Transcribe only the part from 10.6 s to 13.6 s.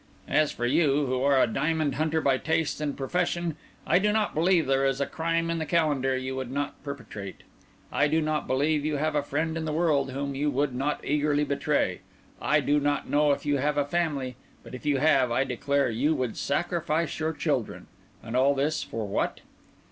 not eagerly betray—I do not know if you